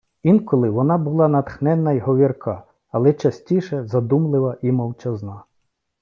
[0.23, 5.43] Інколи вона була натхненна й говірка, але частіше- задумлива і мовчазна